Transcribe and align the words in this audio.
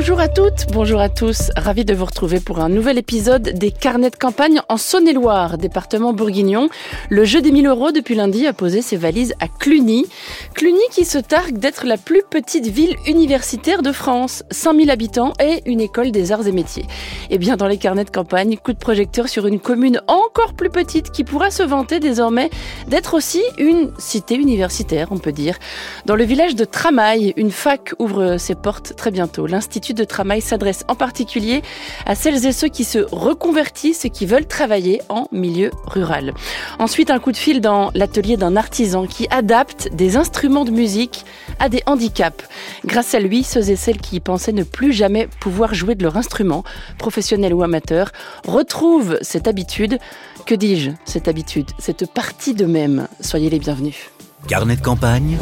Bonjour 0.00 0.18
à 0.18 0.28
toutes, 0.28 0.72
bonjour 0.72 0.98
à 0.98 1.10
tous. 1.10 1.50
Ravi 1.58 1.84
de 1.84 1.92
vous 1.92 2.06
retrouver 2.06 2.40
pour 2.40 2.60
un 2.60 2.70
nouvel 2.70 2.96
épisode 2.96 3.42
des 3.42 3.70
carnets 3.70 4.08
de 4.08 4.16
campagne 4.16 4.62
en 4.70 4.78
Saône-et-Loire, 4.78 5.58
département 5.58 6.14
bourguignon. 6.14 6.70
Le 7.10 7.26
jeu 7.26 7.42
des 7.42 7.52
1000 7.52 7.66
euros 7.66 7.92
depuis 7.92 8.14
lundi 8.14 8.46
a 8.46 8.54
posé 8.54 8.80
ses 8.80 8.96
valises 8.96 9.34
à 9.40 9.46
Cluny. 9.46 10.06
Cluny 10.54 10.80
qui 10.90 11.04
se 11.04 11.18
targue 11.18 11.58
d'être 11.58 11.84
la 11.84 11.98
plus 11.98 12.22
petite 12.22 12.66
ville 12.66 12.96
universitaire 13.06 13.82
de 13.82 13.92
France, 13.92 14.42
5000 14.50 14.90
habitants 14.90 15.34
et 15.38 15.60
une 15.66 15.82
école 15.82 16.12
des 16.12 16.32
arts 16.32 16.46
et 16.46 16.52
métiers. 16.52 16.86
Et 17.28 17.36
bien 17.36 17.58
dans 17.58 17.68
les 17.68 17.76
carnets 17.76 18.06
de 18.06 18.10
campagne, 18.10 18.56
coup 18.56 18.72
de 18.72 18.78
projecteur 18.78 19.28
sur 19.28 19.46
une 19.46 19.60
commune 19.60 20.00
encore 20.08 20.54
plus 20.54 20.70
petite 20.70 21.10
qui 21.10 21.24
pourra 21.24 21.50
se 21.50 21.62
vanter 21.62 22.00
désormais 22.00 22.48
d'être 22.88 23.12
aussi 23.12 23.42
une 23.58 23.90
cité 23.98 24.36
universitaire, 24.36 25.08
on 25.10 25.18
peut 25.18 25.32
dire. 25.32 25.58
Dans 26.06 26.16
le 26.16 26.24
village 26.24 26.54
de 26.54 26.64
Tramail, 26.64 27.34
une 27.36 27.50
fac 27.50 27.92
ouvre 27.98 28.38
ses 28.38 28.54
portes 28.54 28.96
très 28.96 29.10
bientôt. 29.10 29.46
L'Institut 29.46 29.89
de 29.94 30.04
travail 30.04 30.40
s'adresse 30.40 30.84
en 30.88 30.94
particulier 30.94 31.62
à 32.06 32.14
celles 32.14 32.46
et 32.46 32.52
ceux 32.52 32.68
qui 32.68 32.84
se 32.84 32.98
reconvertissent 33.12 34.04
et 34.04 34.10
qui 34.10 34.26
veulent 34.26 34.46
travailler 34.46 35.00
en 35.08 35.26
milieu 35.32 35.70
rural. 35.86 36.34
Ensuite, 36.78 37.10
un 37.10 37.18
coup 37.18 37.32
de 37.32 37.36
fil 37.36 37.60
dans 37.60 37.90
l'atelier 37.94 38.36
d'un 38.36 38.56
artisan 38.56 39.06
qui 39.06 39.26
adapte 39.30 39.88
des 39.92 40.16
instruments 40.16 40.64
de 40.64 40.70
musique 40.70 41.24
à 41.58 41.68
des 41.68 41.82
handicaps. 41.86 42.44
Grâce 42.84 43.14
à 43.14 43.20
lui, 43.20 43.44
ceux 43.44 43.70
et 43.70 43.76
celles 43.76 44.00
qui 44.00 44.20
pensaient 44.20 44.52
ne 44.52 44.62
plus 44.62 44.92
jamais 44.92 45.28
pouvoir 45.40 45.74
jouer 45.74 45.94
de 45.94 46.02
leur 46.02 46.16
instrument, 46.16 46.64
professionnel 46.98 47.54
ou 47.54 47.62
amateur, 47.62 48.10
retrouvent 48.46 49.18
cette 49.22 49.48
habitude. 49.48 49.98
Que 50.46 50.54
dis-je, 50.54 50.90
cette 51.04 51.28
habitude, 51.28 51.70
cette 51.78 52.12
partie 52.12 52.54
d'eux-mêmes? 52.54 53.08
Soyez 53.20 53.50
les 53.50 53.58
bienvenus. 53.58 54.10
Carnet 54.48 54.76
de 54.76 54.80
campagne, 54.80 55.38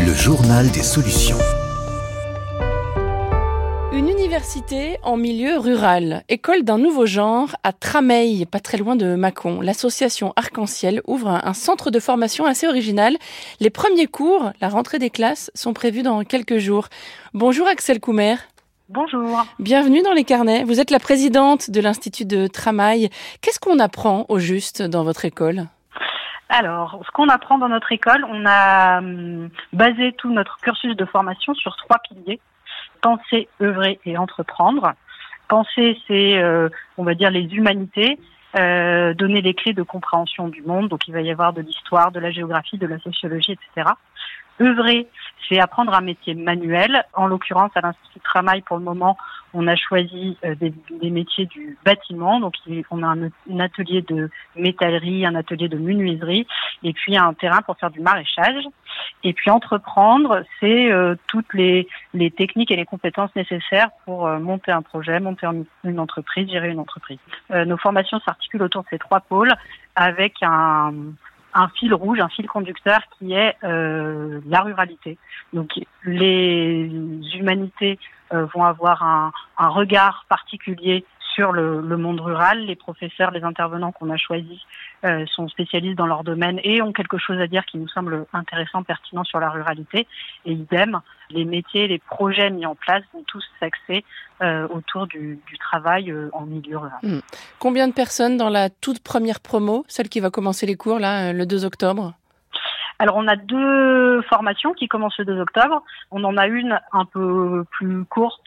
le 0.00 0.14
journal 0.14 0.70
des 0.70 0.82
solutions. 0.82 1.38
Université 4.34 4.98
en 5.04 5.16
milieu 5.16 5.58
rural, 5.60 6.24
école 6.28 6.64
d'un 6.64 6.76
nouveau 6.76 7.06
genre 7.06 7.50
à 7.62 7.72
Trameil, 7.72 8.46
pas 8.46 8.58
très 8.58 8.78
loin 8.78 8.96
de 8.96 9.14
Mâcon. 9.14 9.60
L'association 9.60 10.32
Arc-en-Ciel 10.34 11.02
ouvre 11.06 11.28
un, 11.28 11.42
un 11.44 11.52
centre 11.52 11.92
de 11.92 12.00
formation 12.00 12.44
assez 12.44 12.66
original. 12.66 13.16
Les 13.60 13.70
premiers 13.70 14.08
cours, 14.08 14.50
la 14.60 14.68
rentrée 14.68 14.98
des 14.98 15.10
classes, 15.10 15.52
sont 15.54 15.72
prévus 15.72 16.02
dans 16.02 16.24
quelques 16.24 16.58
jours. 16.58 16.88
Bonjour 17.32 17.68
Axel 17.68 18.00
Coumer. 18.00 18.34
Bonjour. 18.88 19.44
Bienvenue 19.60 20.02
dans 20.02 20.12
les 20.12 20.24
carnets. 20.24 20.64
Vous 20.64 20.80
êtes 20.80 20.90
la 20.90 20.98
présidente 20.98 21.70
de 21.70 21.80
l'Institut 21.80 22.24
de 22.24 22.48
Tramail. 22.48 23.10
Qu'est-ce 23.40 23.60
qu'on 23.60 23.78
apprend 23.78 24.26
au 24.28 24.40
juste 24.40 24.82
dans 24.82 25.04
votre 25.04 25.24
école? 25.26 25.68
Alors, 26.48 27.00
ce 27.06 27.10
qu'on 27.12 27.28
apprend 27.28 27.58
dans 27.58 27.68
notre 27.68 27.92
école, 27.92 28.26
on 28.28 28.44
a 28.46 28.98
hum, 28.98 29.48
basé 29.72 30.12
tout 30.18 30.32
notre 30.32 30.56
cursus 30.56 30.96
de 30.96 31.04
formation 31.04 31.54
sur 31.54 31.76
trois 31.76 31.98
piliers 32.08 32.40
penser, 33.04 33.48
œuvrer 33.60 34.00
et 34.06 34.16
entreprendre. 34.16 34.94
Penser, 35.48 35.98
c'est, 36.08 36.38
euh, 36.38 36.70
on 36.96 37.04
va 37.04 37.14
dire, 37.14 37.30
les 37.30 37.44
humanités, 37.54 38.18
euh, 38.56 39.12
donner 39.12 39.42
les 39.42 39.52
clés 39.52 39.74
de 39.74 39.82
compréhension 39.82 40.48
du 40.48 40.62
monde. 40.62 40.88
Donc, 40.88 41.06
il 41.06 41.12
va 41.12 41.20
y 41.20 41.30
avoir 41.30 41.52
de 41.52 41.60
l'histoire, 41.60 42.10
de 42.12 42.18
la 42.18 42.30
géographie, 42.30 42.78
de 42.78 42.86
la 42.86 42.98
sociologie, 42.98 43.52
etc. 43.52 43.90
Œuvrer, 44.60 45.08
c'est 45.48 45.58
apprendre 45.60 45.94
un 45.94 46.00
métier 46.00 46.34
manuel. 46.34 47.04
En 47.12 47.26
l'occurrence, 47.26 47.72
à 47.74 47.80
l'Institut 47.80 48.18
de 48.18 48.24
Travail, 48.24 48.62
pour 48.62 48.78
le 48.78 48.84
moment, 48.84 49.16
on 49.52 49.66
a 49.66 49.76
choisi 49.76 50.36
euh, 50.44 50.54
des, 50.54 51.10
métiers 51.10 51.46
du 51.46 51.76
bâtiment. 51.84 52.40
Donc, 52.40 52.54
on 52.90 53.02
a 53.02 53.06
un, 53.06 53.60
atelier 53.60 54.02
de 54.02 54.30
métallerie, 54.56 55.26
un 55.26 55.34
atelier 55.34 55.68
de 55.68 55.76
menuiserie, 55.76 56.46
et 56.82 56.92
puis 56.92 57.16
un 57.16 57.34
terrain 57.34 57.62
pour 57.62 57.76
faire 57.76 57.90
du 57.90 58.00
maraîchage. 58.00 58.64
Et 59.22 59.32
puis, 59.32 59.50
entreprendre, 59.50 60.44
c'est 60.60 60.92
euh, 60.92 61.14
toutes 61.28 61.52
les, 61.54 61.88
techniques 62.36 62.70
et 62.70 62.76
les 62.76 62.84
compétences 62.84 63.34
nécessaires 63.34 63.90
pour 64.04 64.26
euh, 64.26 64.38
monter 64.38 64.72
un 64.72 64.82
projet, 64.82 65.18
monter 65.20 65.46
une 65.84 65.98
entreprise, 65.98 66.50
gérer 66.50 66.70
une 66.70 66.80
entreprise. 66.80 67.18
Euh, 67.50 67.64
nos 67.64 67.76
formations 67.76 68.20
s'articulent 68.20 68.62
autour 68.62 68.82
de 68.82 68.88
ces 68.90 68.98
trois 68.98 69.20
pôles 69.20 69.52
avec 69.96 70.34
un 70.42 70.92
un 71.54 71.68
fil 71.68 71.94
rouge, 71.94 72.20
un 72.20 72.28
fil 72.28 72.46
conducteur 72.46 73.00
qui 73.18 73.32
est 73.32 73.56
euh, 73.64 74.40
la 74.46 74.60
ruralité. 74.60 75.16
Donc 75.52 75.72
les 76.04 76.90
humanités 77.34 77.98
euh, 78.32 78.46
vont 78.54 78.64
avoir 78.64 79.02
un, 79.02 79.32
regard 79.68 80.26
particulier 80.28 81.04
sur 81.34 81.52
le, 81.52 81.80
le, 81.80 81.96
monde 81.96 82.20
rural. 82.20 82.64
Les 82.66 82.76
professeurs, 82.76 83.30
les 83.30 83.42
intervenants 83.42 83.92
qu'on 83.92 84.10
a 84.10 84.16
choisis 84.16 84.60
euh, 85.04 85.26
sont 85.26 85.48
spécialistes 85.48 85.98
dans 85.98 86.06
leur 86.06 86.24
domaine 86.24 86.58
et 86.64 86.80
ont 86.80 86.92
quelque 86.92 87.18
chose 87.18 87.38
à 87.38 87.46
dire 87.46 87.64
qui 87.66 87.76
nous 87.76 87.88
semble 87.88 88.26
intéressant, 88.32 88.82
pertinent 88.82 89.24
sur 89.24 89.38
la 89.38 89.50
ruralité. 89.50 90.06
Et 90.46 90.52
idem, 90.52 91.00
les 91.30 91.44
métiers, 91.44 91.88
les 91.88 91.98
projets 91.98 92.48
mis 92.48 92.64
en 92.64 92.74
place 92.74 93.02
vont 93.12 93.22
tous 93.26 93.44
s'axer 93.60 94.04
euh, 94.42 94.66
autour 94.68 95.06
du, 95.06 95.38
du 95.46 95.58
travail 95.58 96.10
euh, 96.10 96.30
en 96.32 96.46
milieu 96.46 96.78
rural. 96.78 96.98
Mmh. 97.02 97.18
Combien 97.58 97.88
de 97.88 97.92
personnes 97.92 98.36
dans 98.36 98.48
la 98.48 98.70
toute 98.70 99.02
première 99.02 99.40
promo, 99.40 99.84
celle 99.88 100.08
qui 100.08 100.20
va 100.20 100.30
commencer 100.30 100.64
les 100.64 100.76
cours 100.76 100.98
là 100.98 101.32
le 101.32 101.44
2 101.44 101.64
octobre? 101.66 102.14
Alors 102.98 103.16
on 103.16 103.28
a 103.28 103.36
deux 103.36 104.22
formations 104.22 104.72
qui 104.72 104.88
commencent 104.88 105.18
le 105.18 105.26
2 105.26 105.38
octobre. 105.40 105.82
On 106.10 106.24
en 106.24 106.36
a 106.36 106.46
une 106.46 106.80
un 106.92 107.04
peu 107.04 107.64
plus 107.72 108.04
courte 108.04 108.46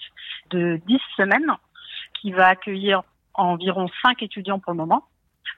de 0.49 0.81
10 0.87 0.99
semaines 1.17 1.51
qui 2.19 2.31
va 2.31 2.47
accueillir 2.47 3.03
environ 3.35 3.87
5 4.03 4.23
étudiants 4.23 4.57
pour 4.57 4.71
le 4.71 4.77
moment 4.77 5.03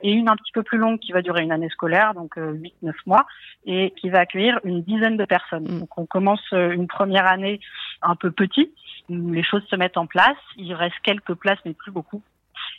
et 0.01 0.11
une 0.11 0.29
un 0.29 0.35
petit 0.35 0.51
peu 0.51 0.63
plus 0.63 0.77
longue 0.77 0.99
qui 0.99 1.11
va 1.11 1.21
durer 1.21 1.43
une 1.43 1.51
année 1.51 1.69
scolaire, 1.69 2.13
donc 2.13 2.37
euh, 2.37 2.53
8-9 2.83 2.93
mois, 3.05 3.25
et 3.65 3.93
qui 3.97 4.09
va 4.09 4.19
accueillir 4.19 4.59
une 4.63 4.81
dizaine 4.83 5.17
de 5.17 5.25
personnes. 5.25 5.63
Mmh. 5.63 5.79
Donc 5.79 5.97
on 5.97 6.05
commence 6.05 6.43
une 6.51 6.87
première 6.87 7.27
année 7.27 7.59
un 8.01 8.15
peu 8.15 8.31
petit, 8.31 8.71
où 9.09 9.31
les 9.31 9.43
choses 9.43 9.63
se 9.69 9.75
mettent 9.75 9.97
en 9.97 10.05
place, 10.05 10.37
il 10.57 10.73
reste 10.73 10.99
quelques 11.03 11.33
places 11.33 11.59
mais 11.65 11.73
plus 11.73 11.91
beaucoup. 11.91 12.21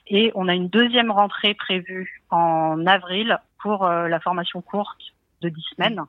Et 0.06 0.32
on 0.34 0.48
a 0.48 0.54
une 0.54 0.68
deuxième 0.68 1.10
rentrée 1.10 1.54
prévue 1.54 2.22
en 2.30 2.86
avril 2.86 3.38
pour 3.62 3.84
euh, 3.84 4.08
la 4.08 4.20
formation 4.20 4.60
courte 4.60 5.00
de 5.42 5.48
10 5.48 5.62
semaines 5.76 6.02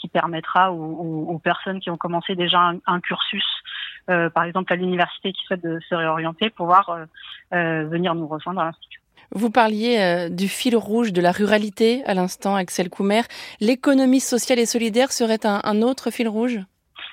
qui 0.00 0.08
permettra 0.08 0.72
aux, 0.72 0.76
aux, 0.76 1.34
aux, 1.34 1.38
personnes 1.38 1.80
qui 1.80 1.90
ont 1.90 1.96
commencé 1.96 2.34
déjà 2.34 2.58
un, 2.58 2.78
un 2.86 3.00
cursus, 3.00 3.44
euh, 4.08 4.30
par 4.30 4.44
exemple 4.44 4.72
à 4.72 4.76
l'université, 4.76 5.32
qui 5.32 5.44
souhaitent 5.44 5.62
de 5.62 5.78
se 5.88 5.94
réorienter, 5.94 6.50
pouvoir 6.50 6.88
euh, 6.88 7.04
euh, 7.52 7.84
venir 7.86 8.14
nous 8.14 8.26
rejoindre 8.26 8.60
à 8.62 8.64
l'Institut. 8.66 8.99
Vous 9.32 9.50
parliez 9.50 9.98
euh, 9.98 10.28
du 10.28 10.48
fil 10.48 10.76
rouge 10.76 11.12
de 11.12 11.20
la 11.20 11.30
ruralité 11.30 12.02
à 12.04 12.14
l'instant, 12.14 12.56
Axel 12.56 12.90
Coumer. 12.90 13.22
L'économie 13.60 14.20
sociale 14.20 14.58
et 14.58 14.66
solidaire 14.66 15.12
serait 15.12 15.44
un, 15.44 15.82
autre 15.82 16.10
fil 16.10 16.28
rouge? 16.28 16.58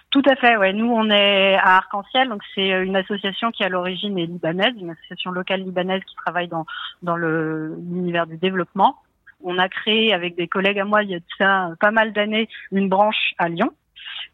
Tout 0.09 0.23
à 0.27 0.35
fait, 0.35 0.57
ouais. 0.57 0.73
Nous, 0.73 0.89
on 0.89 1.09
est 1.11 1.55
à 1.55 1.75
Arc-en-Ciel, 1.75 2.29
donc 2.29 2.41
c'est 2.55 2.69
une 2.69 2.95
association 2.95 3.51
qui 3.51 3.63
à 3.63 3.69
l'origine 3.69 4.17
est 4.17 4.25
libanaise, 4.25 4.73
une 4.79 4.89
association 4.89 5.31
locale 5.31 5.61
libanaise 5.61 6.01
qui 6.07 6.15
travaille 6.15 6.47
dans 6.47 6.65
dans 7.03 7.17
l'univers 7.17 8.25
du 8.25 8.37
développement. 8.37 8.95
On 9.43 9.59
a 9.59 9.69
créé 9.69 10.13
avec 10.13 10.35
des 10.35 10.47
collègues 10.47 10.79
à 10.79 10.85
moi 10.85 11.03
il 11.03 11.11
y 11.11 11.15
a 11.15 11.19
ça 11.37 11.71
pas 11.79 11.91
mal 11.91 12.13
d'années 12.13 12.49
une 12.71 12.89
branche 12.89 13.33
à 13.37 13.49
Lyon 13.49 13.71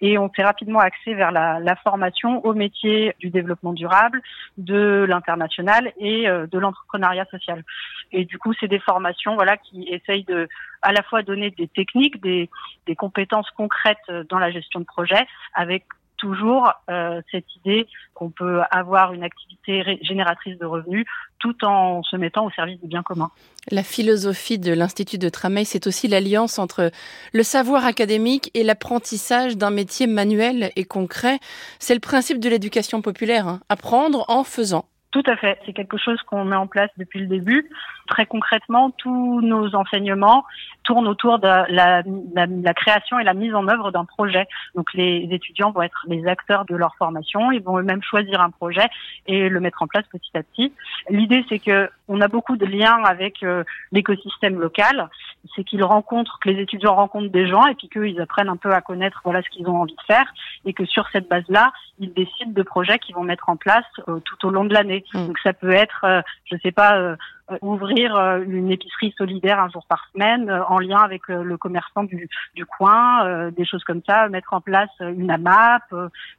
et 0.01 0.17
on 0.17 0.31
s'est 0.33 0.43
rapidement 0.43 0.79
axé 0.79 1.13
vers 1.13 1.31
la, 1.31 1.75
formation 1.83 2.45
au 2.45 2.53
métier 2.53 3.15
du 3.19 3.29
développement 3.29 3.73
durable, 3.73 4.21
de 4.57 5.05
l'international 5.07 5.91
et 5.97 6.29
euh, 6.29 6.47
de 6.47 6.59
l'entrepreneuriat 6.59 7.25
social. 7.25 7.63
Et 8.11 8.25
du 8.25 8.37
coup, 8.37 8.53
c'est 8.59 8.67
des 8.67 8.79
formations 8.79 9.35
voilà 9.35 9.57
qui 9.57 9.87
essayent 9.89 10.23
de 10.23 10.47
à 10.81 10.91
la 10.91 11.01
fois 11.03 11.23
donner 11.23 11.49
des 11.51 11.67
techniques, 11.67 12.21
des, 12.21 12.49
des 12.85 12.95
compétences 12.95 13.49
concrètes 13.51 14.11
dans 14.29 14.39
la 14.39 14.51
gestion 14.51 14.79
de 14.81 14.85
projet, 14.85 15.25
avec 15.53 15.85
toujours 16.23 16.71
euh, 16.89 17.21
cette 17.31 17.45
idée 17.57 17.85
qu'on 18.13 18.29
peut 18.29 18.61
avoir 18.71 19.11
une 19.11 19.23
activité 19.23 19.99
génératrice 20.01 20.57
de 20.57 20.65
revenus 20.65 21.05
tout 21.39 21.65
en 21.65 22.01
se 22.03 22.15
mettant 22.15 22.45
au 22.45 22.51
service 22.51 22.79
du 22.79 22.87
bien 22.87 23.03
commun. 23.03 23.29
La 23.69 23.83
philosophie 23.83 24.57
de 24.57 24.71
l'Institut 24.71 25.17
de 25.17 25.27
Trameil, 25.27 25.65
c'est 25.65 25.85
aussi 25.85 26.07
l'alliance 26.07 26.59
entre 26.59 26.91
le 27.33 27.43
savoir 27.43 27.85
académique 27.85 28.49
et 28.53 28.63
l'apprentissage 28.63 29.57
d'un 29.57 29.69
métier 29.69 30.07
manuel 30.07 30.71
et 30.77 30.85
concret. 30.85 31.39
C'est 31.79 31.93
le 31.93 31.99
principe 31.99 32.39
de 32.39 32.47
l'éducation 32.47 33.01
populaire, 33.01 33.47
hein. 33.47 33.59
apprendre 33.67 34.23
en 34.29 34.45
faisant. 34.45 34.85
Tout 35.11 35.23
à 35.27 35.35
fait. 35.35 35.59
C'est 35.65 35.73
quelque 35.73 35.97
chose 35.97 36.19
qu'on 36.23 36.43
met 36.43 36.55
en 36.55 36.67
place 36.67 36.89
depuis 36.97 37.19
le 37.19 37.27
début. 37.27 37.69
Très 38.07 38.25
concrètement, 38.25 38.91
tous 38.91 39.41
nos 39.41 39.75
enseignements 39.75 40.43
tournent 40.83 41.07
autour 41.07 41.39
de 41.39 41.47
la, 41.47 41.65
la, 41.69 42.03
la 42.45 42.73
création 42.73 43.17
et 43.17 43.23
la 43.23 43.33
mise 43.33 43.55
en 43.55 43.67
œuvre 43.67 43.91
d'un 43.91 44.05
projet. 44.05 44.47
Donc 44.75 44.93
les 44.93 45.27
étudiants 45.31 45.71
vont 45.71 45.81
être 45.81 46.05
les 46.07 46.27
acteurs 46.27 46.65
de 46.65 46.75
leur 46.75 46.95
formation. 46.95 47.51
Ils 47.51 47.63
vont 47.63 47.79
eux-mêmes 47.79 48.03
choisir 48.03 48.41
un 48.41 48.49
projet 48.49 48.87
et 49.25 49.49
le 49.49 49.59
mettre 49.59 49.81
en 49.81 49.87
place 49.87 50.05
petit 50.11 50.31
à 50.35 50.43
petit. 50.43 50.73
L'idée, 51.09 51.45
c'est 51.49 51.59
que 51.59 51.89
on 52.09 52.19
a 52.19 52.27
beaucoup 52.27 52.57
de 52.57 52.65
liens 52.65 53.01
avec 53.05 53.43
euh, 53.43 53.63
l'écosystème 53.91 54.59
local. 54.59 55.09
C'est 55.55 55.63
qu'ils 55.63 55.83
rencontrent, 55.83 56.39
que 56.39 56.49
les 56.49 56.61
étudiants 56.61 56.95
rencontrent 56.95 57.31
des 57.31 57.47
gens 57.47 57.65
et 57.67 57.75
puis 57.75 57.89
qu'ils 57.89 58.19
apprennent 58.19 58.49
un 58.49 58.57
peu 58.57 58.73
à 58.73 58.81
connaître 58.81 59.21
voilà 59.23 59.41
ce 59.41 59.49
qu'ils 59.49 59.67
ont 59.67 59.81
envie 59.81 59.95
de 59.95 60.01
faire 60.05 60.25
et 60.65 60.73
que 60.73 60.85
sur 60.85 61.07
cette 61.11 61.29
base-là, 61.29 61.71
ils 61.99 62.13
décident 62.13 62.51
de 62.51 62.63
projets 62.63 62.99
qu'ils 62.99 63.15
vont 63.15 63.23
mettre 63.23 63.49
en 63.49 63.55
place 63.55 63.85
euh, 64.07 64.19
tout 64.19 64.47
au 64.47 64.49
long 64.49 64.65
de 64.65 64.73
l'année. 64.73 65.05
Mmh. 65.13 65.27
Donc 65.27 65.39
ça 65.39 65.53
peut 65.53 65.71
être, 65.71 66.03
euh, 66.03 66.21
je 66.45 66.57
sais 66.57 66.71
pas, 66.71 67.15
ouvrir 67.61 68.15
une 68.47 68.71
épicerie 68.71 69.13
solidaire 69.17 69.59
un 69.59 69.69
jour 69.69 69.85
par 69.87 70.07
semaine 70.13 70.51
en 70.67 70.79
lien 70.79 70.99
avec 70.99 71.27
le 71.27 71.57
commerçant 71.57 72.03
du, 72.03 72.29
du 72.55 72.65
coin, 72.65 73.51
des 73.51 73.65
choses 73.65 73.83
comme 73.83 74.01
ça, 74.05 74.29
mettre 74.29 74.53
en 74.53 74.61
place 74.61 74.89
une 74.99 75.29
AMAP, 75.29 75.83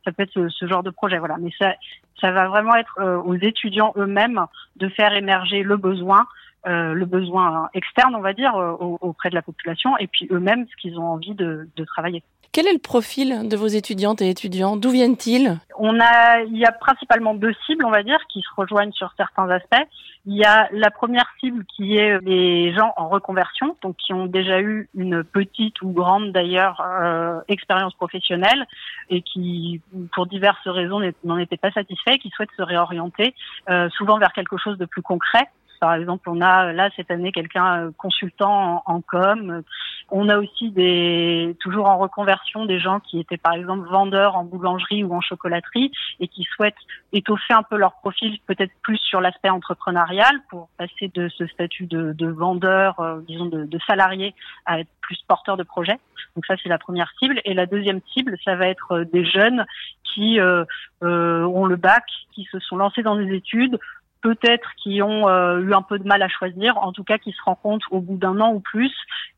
ça 0.04 0.12
peut 0.12 0.22
être 0.22 0.32
ce, 0.32 0.48
ce 0.48 0.66
genre 0.66 0.82
de 0.82 0.90
projet. 0.90 1.18
Voilà, 1.18 1.36
mais 1.40 1.50
ça, 1.58 1.74
ça 2.20 2.30
va 2.32 2.48
vraiment 2.48 2.74
être 2.76 3.00
aux 3.24 3.34
étudiants 3.34 3.92
eux-mêmes 3.96 4.46
de 4.76 4.88
faire 4.88 5.14
émerger 5.14 5.62
le 5.62 5.76
besoin 5.76 6.26
euh, 6.66 6.94
le 6.94 7.04
besoin 7.04 7.68
externe, 7.74 8.14
on 8.14 8.22
va 8.22 8.32
dire, 8.32 8.56
euh, 8.56 8.72
auprès 9.02 9.28
de 9.28 9.34
la 9.34 9.42
population, 9.42 9.98
et 9.98 10.06
puis 10.06 10.26
eux-mêmes 10.30 10.64
ce 10.70 10.76
qu'ils 10.80 10.98
ont 10.98 11.08
envie 11.08 11.34
de, 11.34 11.68
de, 11.76 11.84
travailler. 11.84 12.22
Quel 12.52 12.66
est 12.66 12.72
le 12.72 12.78
profil 12.78 13.48
de 13.48 13.54
vos 13.54 13.66
étudiantes 13.66 14.22
et 14.22 14.30
étudiants? 14.30 14.78
D'où 14.78 14.88
viennent-ils? 14.88 15.58
On 15.76 16.00
a, 16.00 16.40
il 16.40 16.56
y 16.56 16.64
a 16.64 16.72
principalement 16.72 17.34
deux 17.34 17.52
cibles, 17.66 17.84
on 17.84 17.90
va 17.90 18.02
dire, 18.02 18.18
qui 18.32 18.40
se 18.40 18.48
rejoignent 18.56 18.92
sur 18.92 19.12
certains 19.18 19.50
aspects. 19.50 19.86
Il 20.24 20.36
y 20.36 20.44
a 20.44 20.68
la 20.72 20.90
première 20.90 21.26
cible 21.38 21.66
qui 21.66 21.98
est 21.98 22.18
les 22.22 22.72
gens 22.72 22.94
en 22.96 23.08
reconversion, 23.08 23.76
donc 23.82 23.96
qui 23.98 24.14
ont 24.14 24.24
déjà 24.24 24.58
eu 24.62 24.88
une 24.94 25.22
petite 25.22 25.82
ou 25.82 25.90
grande 25.90 26.32
d'ailleurs 26.32 26.80
euh, 26.80 27.40
expérience 27.48 27.92
professionnelle 27.92 28.66
et 29.10 29.20
qui, 29.20 29.82
pour 30.14 30.26
diverses 30.26 30.66
raisons, 30.66 31.00
n'en 31.24 31.36
étaient 31.36 31.58
pas 31.58 31.72
satisfaits, 31.72 32.03
qui 32.12 32.30
souhaitent 32.30 32.54
se 32.56 32.62
réorienter, 32.62 33.34
euh, 33.68 33.88
souvent 33.90 34.18
vers 34.18 34.32
quelque 34.32 34.56
chose 34.56 34.78
de 34.78 34.84
plus 34.84 35.02
concret 35.02 35.48
par 35.84 35.92
exemple, 35.96 36.30
on 36.30 36.40
a 36.40 36.72
là 36.72 36.88
cette 36.96 37.10
année 37.10 37.30
quelqu'un 37.30 37.78
euh, 37.78 37.90
consultant 37.98 38.82
en, 38.86 39.02
com. 39.02 39.62
On 40.10 40.30
a 40.30 40.38
aussi 40.38 40.70
des 40.70 41.54
toujours 41.60 41.86
en 41.86 41.98
reconversion 41.98 42.64
des 42.64 42.78
gens 42.78 43.00
qui 43.00 43.20
étaient 43.20 43.36
par 43.36 43.52
exemple 43.52 43.86
vendeurs 43.90 44.34
en 44.34 44.44
boulangerie 44.44 45.04
ou 45.04 45.14
en 45.14 45.20
chocolaterie 45.20 45.92
et 46.20 46.28
qui 46.28 46.44
souhaitent 46.44 46.74
étoffer 47.12 47.52
un 47.52 47.62
peu 47.62 47.76
leur 47.76 47.96
profil 47.96 48.38
peut-être 48.46 48.72
plus 48.82 48.96
sur 48.96 49.20
l'aspect 49.20 49.50
entrepreneurial 49.50 50.40
pour 50.48 50.70
passer 50.78 51.10
de 51.12 51.28
ce 51.28 51.46
statut 51.48 51.84
de, 51.84 52.14
de 52.14 52.28
vendeur, 52.28 52.98
euh, 53.00 53.20
disons 53.28 53.44
de, 53.44 53.64
de 53.64 53.78
salarié, 53.86 54.34
à 54.64 54.80
être 54.80 54.88
plus 55.02 55.18
porteur 55.28 55.58
de 55.58 55.64
projet. 55.64 55.98
Donc 56.34 56.46
ça 56.46 56.54
c'est 56.62 56.68
la 56.68 56.78
première 56.78 57.12
cible 57.18 57.40
et 57.44 57.54
la 57.54 57.66
deuxième 57.66 58.00
cible 58.12 58.36
ça 58.44 58.56
va 58.56 58.68
être 58.68 58.92
euh, 58.92 59.04
des 59.04 59.24
jeunes 59.24 59.64
qui 60.02 60.40
euh, 60.40 60.64
ont 61.02 61.66
le 61.66 61.76
bac, 61.76 62.04
qui 62.32 62.44
se 62.50 62.58
sont 62.60 62.76
lancés 62.76 63.02
dans 63.02 63.16
des 63.16 63.34
études, 63.34 63.78
peut-être 64.24 64.70
qui 64.82 65.02
ont 65.02 65.28
euh, 65.28 65.60
eu 65.60 65.74
un 65.74 65.82
peu 65.82 65.98
de 65.98 66.08
mal 66.08 66.22
à 66.22 66.28
choisir, 66.28 66.78
en 66.78 66.92
tout 66.92 67.04
cas 67.04 67.18
qui 67.18 67.30
se 67.32 67.42
rendent 67.42 67.60
compte 67.62 67.82
au 67.90 68.00
bout 68.00 68.16
d'un 68.16 68.40
an 68.40 68.54
ou 68.54 68.60
plus 68.60 68.92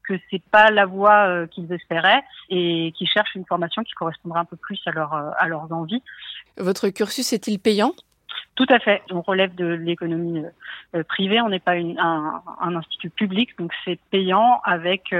que 0.09 0.15
c'est 0.31 0.43
pas 0.53 0.71
la 0.71 0.87
voie 0.87 1.27
euh, 1.27 1.47
qu'ils 1.49 1.71
espéraient 1.73 2.23
et 2.51 2.93
qui 2.97 3.05
cherchent 3.07 3.35
une 3.35 3.45
formation 3.45 3.83
qui 3.83 3.93
correspondra 3.95 4.39
un 4.39 4.45
peu 4.45 4.57
plus 4.57 4.81
à, 4.87 4.93
leur, 4.93 5.13
euh, 5.13 5.31
à 5.39 5.49
leurs 5.49 5.73
envies. 5.73 6.05
Votre 6.57 6.89
cursus 6.91 7.33
est-il 7.33 7.59
payant? 7.59 7.95
Tout 8.55 8.67
à 8.69 8.79
fait. 8.79 9.03
On 9.11 9.23
relève 9.23 9.57
de 9.57 9.67
l'économie 9.67 10.43
privée. 11.09 11.41
On 11.41 11.49
n'est 11.49 11.59
pas 11.59 11.77
une, 11.77 11.99
un, 11.99 12.41
un, 12.61 12.77
institut 12.77 13.11
public, 13.11 13.59
donc 13.59 13.73
c'est 13.85 13.99
payant 14.11 14.61
avec 14.65 15.15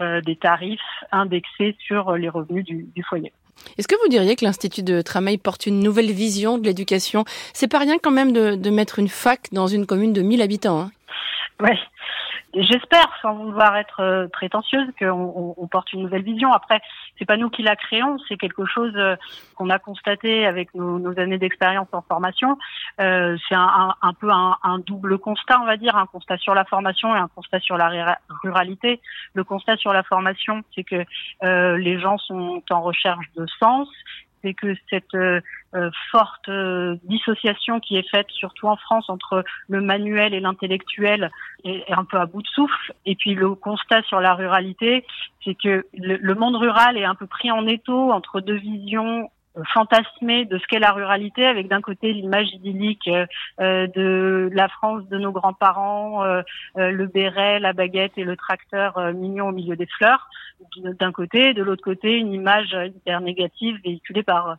des 0.00 0.36
tarifs 0.36 0.80
indexés 1.12 1.76
sur 1.86 2.12
les 2.16 2.28
revenus 2.28 2.64
du, 2.64 2.86
du 2.94 3.02
foyer. 3.02 3.32
Est-ce 3.78 3.88
que 3.88 3.94
vous 4.02 4.08
diriez 4.08 4.36
que 4.36 4.44
l'Institut 4.44 4.82
de 4.82 5.00
Tramail 5.00 5.38
porte 5.38 5.66
une 5.66 5.80
nouvelle 5.80 6.10
vision 6.10 6.58
de 6.58 6.64
l'éducation? 6.64 7.24
C'est 7.52 7.68
pas 7.68 7.78
rien 7.78 7.98
quand 8.02 8.10
même 8.10 8.32
de, 8.32 8.56
de, 8.56 8.70
mettre 8.70 8.98
une 8.98 9.08
fac 9.08 9.52
dans 9.52 9.66
une 9.66 9.86
commune 9.86 10.12
de 10.12 10.22
1000 10.22 10.42
habitants. 10.42 10.80
Hein 10.80 10.90
oui, 11.60 11.70
J'espère, 12.56 13.08
sans 13.20 13.34
vouloir 13.34 13.76
être 13.76 14.00
euh, 14.00 14.28
prétentieuse, 14.28 14.88
qu'on 14.98 15.54
on 15.56 15.66
porte 15.66 15.92
une 15.92 16.02
nouvelle 16.02 16.22
vision. 16.22 16.52
Après, 16.52 16.80
c'est 17.18 17.24
pas 17.24 17.36
nous 17.36 17.50
qui 17.50 17.62
la 17.62 17.74
créons, 17.74 18.16
c'est 18.28 18.36
quelque 18.36 18.64
chose 18.64 18.92
euh, 18.96 19.16
qu'on 19.56 19.70
a 19.70 19.78
constaté 19.78 20.46
avec 20.46 20.72
nos, 20.74 20.98
nos 20.98 21.18
années 21.18 21.38
d'expérience 21.38 21.88
en 21.92 22.02
formation. 22.02 22.56
Euh, 23.00 23.36
c'est 23.48 23.56
un, 23.56 23.94
un, 24.00 24.12
peu 24.12 24.30
un, 24.30 24.56
un, 24.62 24.78
double 24.78 25.18
constat, 25.18 25.60
on 25.60 25.66
va 25.66 25.76
dire, 25.76 25.96
un 25.96 26.06
constat 26.06 26.38
sur 26.38 26.54
la 26.54 26.64
formation 26.64 27.14
et 27.14 27.18
un 27.18 27.28
constat 27.28 27.60
sur 27.60 27.76
la 27.76 28.18
ruralité. 28.42 29.00
Le 29.34 29.42
constat 29.42 29.76
sur 29.76 29.92
la 29.92 30.04
formation, 30.04 30.62
c'est 30.74 30.84
que 30.84 31.04
euh, 31.42 31.76
les 31.76 31.98
gens 31.98 32.18
sont 32.18 32.62
en 32.70 32.82
recherche 32.82 33.26
de 33.36 33.46
sens 33.58 33.88
c'est 34.44 34.54
que 34.54 34.74
cette 34.90 35.14
euh, 35.14 35.40
forte 36.10 36.48
euh, 36.48 36.96
dissociation 37.04 37.80
qui 37.80 37.96
est 37.96 38.08
faite, 38.08 38.26
surtout 38.30 38.68
en 38.68 38.76
France, 38.76 39.10
entre 39.10 39.44
le 39.68 39.80
manuel 39.80 40.34
et 40.34 40.40
l'intellectuel 40.40 41.30
est, 41.64 41.92
un 41.92 42.04
peu 42.04 42.18
à 42.18 42.26
bout 42.26 42.42
de 42.42 42.48
souffle. 42.48 42.92
Et 43.06 43.14
puis 43.14 43.34
le 43.34 43.54
constat 43.54 44.02
sur 44.02 44.20
la 44.20 44.34
ruralité, 44.34 45.04
c'est 45.44 45.54
que 45.54 45.86
le, 45.94 46.34
monde 46.34 46.56
rural 46.56 46.96
est 46.96 47.04
un 47.04 47.14
peu 47.14 47.26
pris 47.26 47.50
en 47.50 47.66
étau 47.66 48.12
entre 48.12 48.40
deux 48.40 48.56
visions 48.56 49.30
fantasmé 49.72 50.44
de 50.44 50.58
ce 50.58 50.66
qu'est 50.66 50.78
la 50.78 50.92
ruralité, 50.92 51.46
avec 51.46 51.68
d'un 51.68 51.80
côté 51.80 52.12
l'image 52.12 52.48
idyllique 52.52 53.08
euh, 53.60 53.86
de 53.86 54.50
la 54.52 54.68
France 54.68 55.08
de 55.08 55.18
nos 55.18 55.30
grands-parents, 55.30 56.24
euh, 56.24 56.42
euh, 56.76 56.90
le 56.90 57.06
béret, 57.06 57.60
la 57.60 57.72
baguette 57.72 58.12
et 58.16 58.24
le 58.24 58.36
tracteur 58.36 59.12
mignon 59.14 59.48
au 59.48 59.52
milieu 59.52 59.76
des 59.76 59.86
fleurs, 59.86 60.28
d'un 60.76 61.12
côté, 61.12 61.54
de 61.54 61.62
l'autre 61.62 61.84
côté 61.84 62.16
une 62.16 62.32
image 62.32 62.76
hyper 62.84 63.20
négative 63.20 63.78
véhiculée 63.84 64.22
par 64.22 64.56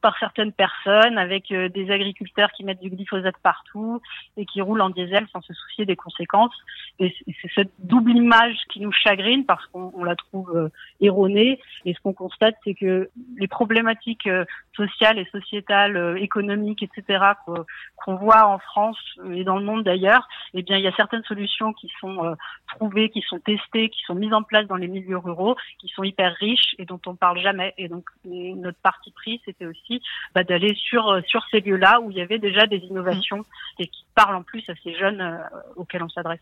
par 0.00 0.18
certaines 0.18 0.52
personnes 0.52 1.18
avec 1.18 1.52
euh, 1.52 1.68
des 1.68 1.90
agriculteurs 1.90 2.50
qui 2.52 2.64
mettent 2.64 2.80
du 2.80 2.90
glyphosate 2.90 3.36
partout 3.42 4.00
et 4.36 4.46
qui 4.46 4.60
roulent 4.60 4.80
en 4.80 4.90
diesel 4.90 5.26
sans 5.32 5.40
se 5.42 5.52
soucier 5.52 5.84
des 5.86 5.96
conséquences. 5.96 6.54
Et 6.98 7.14
c'est 7.26 7.50
cette 7.54 7.72
double 7.78 8.12
image 8.12 8.56
qui 8.68 8.80
nous 8.80 8.92
chagrine 8.92 9.44
parce 9.44 9.66
qu'on 9.68 10.04
la 10.04 10.16
trouve 10.16 10.56
euh, 10.56 10.68
erronée. 11.00 11.60
Et 11.84 11.94
ce 11.94 12.00
qu'on 12.00 12.12
constate, 12.12 12.56
c'est 12.64 12.74
que 12.74 13.10
les 13.38 13.48
problématiques 13.48 14.26
euh, 14.26 14.44
sociales 14.74 15.18
et 15.18 15.26
sociétales, 15.26 16.16
économiques, 16.18 16.82
etc., 16.82 17.24
qu'on 17.96 18.14
voit 18.16 18.46
en 18.46 18.58
France 18.58 18.98
et 19.30 19.44
dans 19.44 19.58
le 19.58 19.64
monde 19.64 19.84
d'ailleurs, 19.84 20.26
eh 20.54 20.62
bien, 20.62 20.78
il 20.78 20.84
y 20.84 20.88
a 20.88 20.94
certaines 20.96 21.24
solutions 21.24 21.74
qui 21.74 21.90
sont 22.00 22.34
trouvées, 22.68 23.10
qui 23.10 23.20
sont 23.20 23.38
testées, 23.40 23.90
qui 23.90 24.00
sont 24.06 24.14
mises 24.14 24.32
en 24.32 24.42
place 24.42 24.66
dans 24.68 24.76
les 24.76 24.88
milieux 24.88 25.18
ruraux, 25.18 25.56
qui 25.78 25.88
sont 25.88 26.02
hyper 26.02 26.34
riches 26.36 26.74
et 26.78 26.86
dont 26.86 27.00
on 27.06 27.14
parle 27.14 27.40
jamais. 27.40 27.74
Et 27.76 27.88
donc, 27.88 28.04
notre 28.24 28.78
parti 28.78 29.10
pris, 29.10 29.42
c'était 29.44 29.66
aussi 29.66 29.89
bah, 30.34 30.44
d'aller 30.44 30.74
sur 30.74 31.08
euh, 31.08 31.20
sur 31.26 31.42
ces 31.50 31.60
lieux-là 31.60 32.00
où 32.00 32.10
il 32.10 32.16
y 32.16 32.20
avait 32.20 32.38
déjà 32.38 32.66
des 32.66 32.78
innovations 32.78 33.44
et 33.78 33.86
qui 33.86 34.04
parlent 34.14 34.36
en 34.36 34.42
plus 34.42 34.62
à 34.68 34.72
ces 34.82 34.94
jeunes 34.94 35.20
euh, 35.20 35.38
auxquels 35.76 36.02
on 36.02 36.08
s'adresse. 36.08 36.40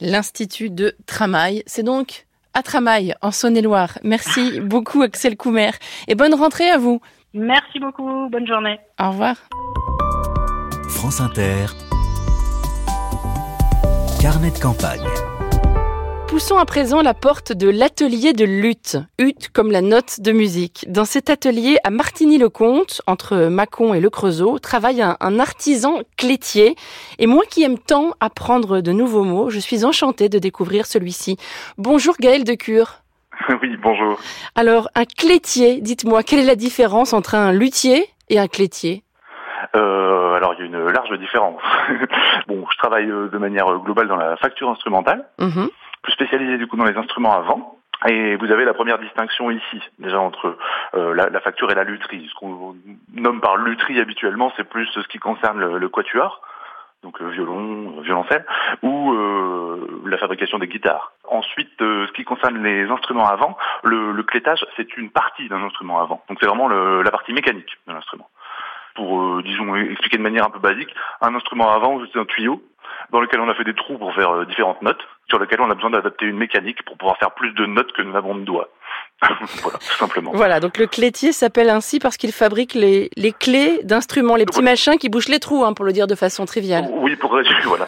L'Institut 0.00 0.70
de 0.70 0.94
Tramail, 1.06 1.62
c'est 1.66 1.82
donc 1.82 2.26
à 2.54 2.62
Tramail, 2.62 3.14
en 3.22 3.30
Saône-et-Loire. 3.30 3.98
Merci 4.02 4.60
beaucoup, 4.62 5.02
Axel 5.02 5.36
Coumer, 5.36 5.70
et 6.08 6.14
bonne 6.14 6.34
rentrée 6.34 6.70
à 6.70 6.78
vous. 6.78 7.00
Merci 7.34 7.78
beaucoup, 7.78 8.28
bonne 8.30 8.46
journée. 8.46 8.78
Au 9.00 9.10
revoir. 9.10 9.36
France 10.90 11.20
Inter, 11.20 11.66
carnet 14.20 14.50
de 14.50 14.58
campagne. 14.58 15.31
Poussons 16.32 16.56
à 16.56 16.64
présent 16.64 17.02
la 17.02 17.12
porte 17.12 17.52
de 17.52 17.68
l'atelier 17.68 18.32
de 18.32 18.46
lutte, 18.46 18.96
lutte 19.18 19.50
comme 19.50 19.70
la 19.70 19.82
note 19.82 20.20
de 20.20 20.32
musique. 20.32 20.86
Dans 20.88 21.04
cet 21.04 21.28
atelier 21.28 21.76
à 21.84 21.90
Martigny-le-Comte, 21.90 23.02
entre 23.06 23.48
Mâcon 23.48 23.92
et 23.92 24.00
Le 24.00 24.08
Creusot, 24.08 24.58
travaille 24.58 25.02
un, 25.02 25.38
artisan 25.38 25.98
clétier. 26.16 26.74
Et 27.18 27.26
moi 27.26 27.42
qui 27.50 27.62
aime 27.62 27.78
tant 27.78 28.12
apprendre 28.18 28.80
de 28.80 28.92
nouveaux 28.92 29.24
mots, 29.24 29.50
je 29.50 29.58
suis 29.58 29.84
enchantée 29.84 30.30
de 30.30 30.38
découvrir 30.38 30.86
celui-ci. 30.86 31.36
Bonjour 31.76 32.14
Gaël 32.18 32.44
Decure. 32.44 33.02
Oui, 33.60 33.76
bonjour. 33.82 34.18
Alors, 34.54 34.88
un 34.94 35.04
clétier, 35.04 35.82
dites-moi, 35.82 36.22
quelle 36.22 36.40
est 36.40 36.46
la 36.46 36.56
différence 36.56 37.12
entre 37.12 37.34
un 37.34 37.52
luthier 37.52 38.06
et 38.30 38.38
un 38.38 38.48
clétier? 38.48 39.04
Euh, 39.76 40.32
alors 40.32 40.54
il 40.54 40.60
y 40.60 40.62
a 40.62 40.66
une 40.66 40.88
large 40.88 41.18
différence. 41.18 41.60
bon, 42.48 42.64
je 42.72 42.78
travaille 42.78 43.10
euh, 43.10 43.28
de 43.28 43.36
manière 43.36 43.66
globale 43.80 44.08
dans 44.08 44.16
la 44.16 44.36
facture 44.38 44.70
instrumentale. 44.70 45.28
Mm-hmm 45.38 45.68
plus 46.02 46.12
spécialisé 46.12 46.58
du 46.58 46.66
coup 46.66 46.76
dans 46.76 46.84
les 46.84 46.96
instruments 46.96 47.32
à 47.32 47.40
vent. 47.40 47.78
Et 48.08 48.34
vous 48.36 48.50
avez 48.50 48.64
la 48.64 48.74
première 48.74 48.98
distinction 48.98 49.50
ici, 49.50 49.80
déjà 50.00 50.18
entre 50.18 50.56
euh, 50.94 51.14
la, 51.14 51.28
la, 51.30 51.40
facture 51.40 51.70
et 51.70 51.74
la 51.74 51.84
lutherie. 51.84 52.28
Ce 52.28 52.34
qu'on 52.34 52.74
nomme 53.14 53.40
par 53.40 53.56
lutherie 53.56 54.00
habituellement, 54.00 54.52
c'est 54.56 54.64
plus 54.68 54.86
ce 54.86 55.06
qui 55.06 55.18
concerne 55.18 55.60
le, 55.60 55.78
le 55.78 55.88
quatuor, 55.88 56.42
donc 57.04 57.20
le 57.20 57.30
violon, 57.30 58.00
violoncelle, 58.00 58.44
ou 58.82 59.12
euh, 59.12 60.02
la 60.06 60.18
fabrication 60.18 60.58
des 60.58 60.66
guitares. 60.66 61.12
Ensuite, 61.28 61.80
euh, 61.80 62.06
ce 62.08 62.12
qui 62.12 62.24
concerne 62.24 62.60
les 62.62 62.88
instruments 62.90 63.28
à 63.28 63.36
vent, 63.36 63.56
le, 63.84 64.10
le 64.10 64.22
clétage, 64.24 64.64
c'est 64.76 64.96
une 64.96 65.10
partie 65.10 65.48
d'un 65.48 65.62
instrument 65.62 66.00
à 66.00 66.04
vent. 66.06 66.22
Donc 66.28 66.38
c'est 66.40 66.46
vraiment 66.46 66.66
le, 66.66 67.02
la 67.02 67.10
partie 67.12 67.32
mécanique 67.32 67.78
de 67.86 67.92
l'instrument. 67.92 68.28
Pour, 68.94 69.20
euh, 69.20 69.42
disons, 69.44 69.74
expliquer 69.76 70.18
de 70.18 70.22
manière 70.22 70.44
un 70.44 70.50
peu 70.50 70.58
basique, 70.58 70.94
un 71.20 71.34
instrument 71.34 71.72
à 71.72 71.78
vent, 71.78 72.00
c'est 72.12 72.18
un 72.18 72.24
tuyau 72.24 72.62
dans 73.10 73.20
lequel 73.20 73.40
on 73.40 73.48
a 73.48 73.54
fait 73.54 73.64
des 73.64 73.74
trous 73.74 73.98
pour 73.98 74.14
faire 74.14 74.30
euh, 74.30 74.44
différentes 74.46 74.82
notes, 74.82 75.02
sur 75.28 75.38
lequel 75.38 75.60
on 75.60 75.70
a 75.70 75.74
besoin 75.74 75.90
d'adapter 75.90 76.26
une 76.26 76.36
mécanique 76.36 76.82
pour 76.84 76.96
pouvoir 76.96 77.18
faire 77.18 77.32
plus 77.32 77.52
de 77.52 77.66
notes 77.66 77.92
que 77.92 78.02
nous 78.02 78.12
n'avons 78.12 78.34
de 78.34 78.44
doigts. 78.44 78.68
voilà, 79.62 79.78
tout 79.78 79.98
simplement. 79.98 80.32
Voilà, 80.34 80.60
donc 80.60 80.78
le 80.78 80.86
clétier 80.86 81.32
s'appelle 81.32 81.70
ainsi 81.70 81.98
parce 81.98 82.16
qu'il 82.16 82.32
fabrique 82.32 82.74
les, 82.74 83.10
les 83.16 83.32
clés 83.32 83.80
d'instruments, 83.84 84.36
les 84.36 84.46
petits 84.46 84.62
machins 84.62 84.96
qui 84.98 85.08
bouchent 85.08 85.28
les 85.28 85.38
trous, 85.38 85.64
hein, 85.64 85.72
pour 85.72 85.84
le 85.84 85.92
dire 85.92 86.06
de 86.06 86.14
façon 86.14 86.44
triviale. 86.44 86.88
Oui, 86.90 87.16
pour 87.16 87.32
résumer, 87.32 87.60
voilà. 87.64 87.86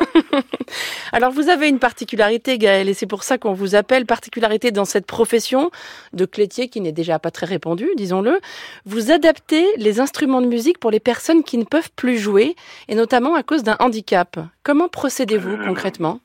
Alors 1.12 1.32
vous 1.32 1.48
avez 1.48 1.68
une 1.68 1.78
particularité, 1.78 2.58
Gaël, 2.58 2.88
et 2.88 2.94
c'est 2.94 3.06
pour 3.06 3.22
ça 3.22 3.38
qu'on 3.38 3.52
vous 3.52 3.74
appelle 3.74 4.06
particularité 4.06 4.70
dans 4.70 4.84
cette 4.84 5.06
profession 5.06 5.70
de 6.12 6.24
clétier 6.24 6.68
qui 6.68 6.80
n'est 6.80 6.92
déjà 6.92 7.18
pas 7.18 7.30
très 7.30 7.46
répandue, 7.46 7.90
disons-le. 7.96 8.40
Vous 8.86 9.10
adaptez 9.10 9.66
les 9.76 10.00
instruments 10.00 10.40
de 10.40 10.46
musique 10.46 10.78
pour 10.78 10.90
les 10.90 11.00
personnes 11.00 11.42
qui 11.42 11.58
ne 11.58 11.64
peuvent 11.64 11.90
plus 11.96 12.18
jouer, 12.18 12.54
et 12.88 12.94
notamment 12.94 13.34
à 13.34 13.42
cause 13.42 13.62
d'un 13.62 13.76
handicap. 13.80 14.38
Comment 14.62 14.88
procédez-vous 14.88 15.54
euh, 15.54 15.66
concrètement? 15.66 16.20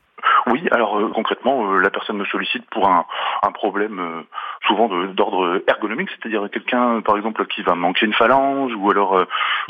Oui, 0.50 0.68
alors 0.72 1.00
euh, 1.00 1.10
concrètement, 1.13 1.72
euh, 1.72 1.79
la 1.79 1.89
personne 1.89 2.18
me 2.18 2.25
sollicite 2.25 2.68
pour 2.70 2.89
un, 2.89 3.06
un 3.44 3.51
problème 3.51 4.00
euh, 4.00 4.22
souvent 4.68 4.89
d'ordre 4.89 5.62
ergonomique, 5.68 6.10
c'est-à-dire 6.10 6.50
quelqu'un, 6.51 7.01
par 7.01 7.18
exemple, 7.18 7.46
qui 7.46 7.62
va 7.62 7.75
manquer 7.75 8.06
une 8.06 8.13
phalange, 8.13 8.74
ou 8.75 8.89
alors 8.89 9.25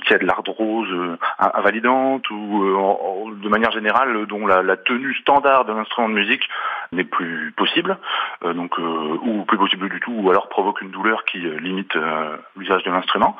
qui 0.05 0.13
a 0.13 0.17
de 0.17 0.25
l'arthrose 0.25 0.89
invalidante, 1.37 2.29
ou 2.31 3.31
de 3.41 3.49
manière 3.49 3.71
générale, 3.71 4.25
dont 4.25 4.47
la, 4.47 4.61
la 4.63 4.77
tenue 4.77 5.13
standard 5.15 5.65
d'un 5.65 5.77
instrument 5.77 6.09
de 6.09 6.15
musique 6.15 6.47
n'est 6.91 7.03
plus 7.03 7.53
possible, 7.55 7.97
donc 8.43 8.77
ou 8.77 9.45
plus 9.45 9.57
possible 9.57 9.89
du 9.89 9.99
tout, 9.99 10.11
ou 10.11 10.29
alors 10.31 10.49
provoque 10.49 10.81
une 10.81 10.91
douleur 10.91 11.23
qui 11.25 11.37
limite 11.37 11.95
l'usage 12.55 12.83
de 12.83 12.91
l'instrument. 12.91 13.37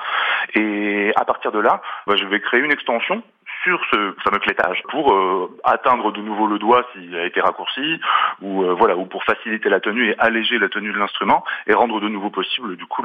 Et 0.54 1.12
à 1.16 1.26
partir 1.26 1.52
de 1.52 1.60
là, 1.60 1.82
bah, 2.06 2.16
je 2.16 2.26
vais 2.26 2.40
créer 2.40 2.60
une 2.60 2.72
extension 2.72 3.24
sur 3.64 3.80
ce 3.92 4.14
fameux 4.24 4.40
clétage 4.40 4.82
pour 4.90 5.14
euh, 5.14 5.50
atteindre 5.64 6.12
de 6.12 6.22
nouveau 6.22 6.48
le 6.48 6.60
doigt 6.60 6.86
s'il 6.94 7.16
a 7.16 7.26
été 7.26 7.42
raccourci 7.42 8.00
ou 8.42 8.64
euh, 8.64 8.74
voilà 8.74 8.96
ou 8.96 9.06
pour 9.06 9.24
faciliter 9.24 9.70
la 9.70 9.80
tenue 9.80 10.10
et 10.10 10.20
alléger 10.20 10.58
la 10.60 10.70
tenue 10.70 10.92
de 10.92 10.98
l'instrument 10.98 11.44
et 11.68 11.74
rendre 11.74 12.00
de 12.00 12.08
nouveau 12.08 12.30
possible 12.30 12.76
du 12.76 12.86
coup 12.86 13.04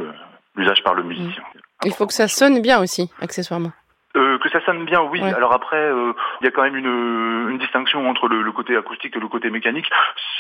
l'usage 0.56 0.82
par 0.82 0.94
le 0.94 1.02
musicien. 1.02 1.42
Il 1.84 1.92
faut 1.92 2.06
que 2.06 2.12
ça 2.12 2.28
sonne 2.28 2.62
bien 2.62 2.80
aussi 2.80 3.11
accessoirement. 3.20 3.73
Euh, 4.16 4.38
que 4.38 4.49
ça 4.49 4.64
sonne 4.64 4.84
bien, 4.84 5.02
oui. 5.02 5.20
Alors 5.20 5.52
après, 5.52 5.90
il 6.40 6.44
y 6.44 6.46
a 6.46 6.52
quand 6.52 6.62
même 6.62 6.76
une, 6.76 7.50
une 7.50 7.58
distinction 7.58 8.08
entre 8.08 8.28
le, 8.28 8.52
côté 8.52 8.76
acoustique 8.76 9.16
et 9.16 9.18
le 9.18 9.26
côté 9.26 9.50
mécanique. 9.50 9.90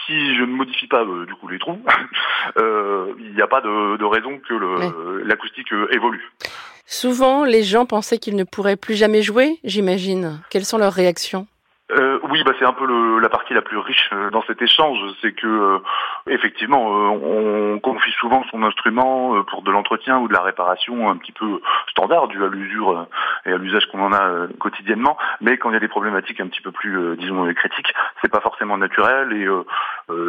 Si 0.06 0.36
je 0.36 0.42
ne 0.42 0.54
modifie 0.54 0.86
pas 0.86 1.04
du 1.04 1.34
coup 1.34 1.48
les 1.48 1.58
trous, 1.58 1.82
il 2.56 3.34
n'y 3.34 3.42
a 3.42 3.48
pas 3.48 3.60
de, 3.60 3.96
de 3.96 4.04
raison 4.04 4.38
que 4.38 5.24
l'acoustique 5.26 5.72
évolue. 5.90 6.30
Souvent, 6.86 7.44
les 7.44 7.62
gens 7.62 7.86
pensaient 7.86 8.18
qu'ils 8.18 8.36
ne 8.36 8.44
pourraient 8.44 8.76
plus 8.76 8.94
jamais 8.94 9.22
jouer, 9.22 9.58
j'imagine. 9.64 10.40
Quelles 10.50 10.64
sont 10.64 10.78
leurs 10.78 10.92
réactions? 10.92 11.46
Euh, 11.90 12.18
oui, 12.30 12.42
bah 12.44 12.52
c'est 12.58 12.64
un 12.64 12.72
peu 12.72 13.20
la 13.20 13.28
partie 13.28 13.52
la 13.52 13.60
plus 13.60 13.76
riche 13.76 14.08
euh, 14.14 14.30
dans 14.30 14.42
cet 14.44 14.62
échange, 14.62 14.98
c'est 15.20 15.32
que 15.32 15.46
euh, 15.46 15.78
effectivement, 16.28 16.82
on 16.82 17.78
confie 17.78 18.10
souvent 18.12 18.42
son 18.50 18.62
instrument 18.62 19.42
pour 19.44 19.60
de 19.60 19.70
l'entretien 19.70 20.18
ou 20.18 20.26
de 20.26 20.32
la 20.32 20.40
réparation 20.40 21.10
un 21.10 21.16
petit 21.18 21.32
peu 21.32 21.60
standard 21.90 22.28
dû 22.28 22.42
à 22.42 22.48
l'usure 22.48 23.06
et 23.44 23.52
à 23.52 23.58
l'usage 23.58 23.86
qu'on 23.92 24.02
en 24.02 24.14
a 24.14 24.46
quotidiennement. 24.58 25.18
Mais 25.42 25.58
quand 25.58 25.70
il 25.70 25.74
y 25.74 25.76
a 25.76 25.80
des 25.80 25.88
problématiques 25.88 26.40
un 26.40 26.48
petit 26.48 26.62
peu 26.62 26.72
plus, 26.72 27.16
disons, 27.18 27.52
critiques, 27.52 27.92
c'est 28.22 28.30
pas 28.30 28.40
forcément 28.40 28.78
naturel 28.78 29.32
et 29.32 29.46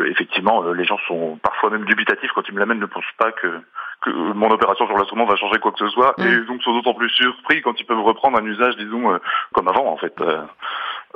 effectivement, 0.09 0.61
les 0.71 0.83
gens 0.83 0.99
sont 1.07 1.39
parfois 1.41 1.69
même 1.69 1.85
dubitatifs 1.85 2.31
quand 2.35 2.47
ils 2.49 2.53
me 2.53 2.59
l'amènent, 2.59 2.79
ne 2.79 2.85
pensent 2.85 3.03
pas 3.17 3.31
que 3.31 3.61
que 4.05 4.33
mon 4.33 4.49
opération 4.49 4.85
sur 4.85 4.95
l'instrument 4.97 5.25
va 5.25 5.35
changer 5.35 5.59
quoi 5.59 5.71
que 5.71 5.79
ce 5.79 5.89
soit, 5.89 6.13
mm. 6.17 6.23
et 6.23 6.45
donc 6.45 6.61
sont 6.61 6.73
d'autant 6.73 6.93
plus 6.93 7.09
surpris 7.09 7.61
quand 7.61 7.79
ils 7.79 7.85
peuvent 7.85 8.01
reprendre 8.01 8.37
un 8.37 8.45
usage, 8.45 8.75
disons, 8.77 9.11
euh, 9.11 9.17
comme 9.53 9.67
avant 9.67 9.91
en 9.91 9.97
fait, 9.97 10.13
euh, 10.21 10.41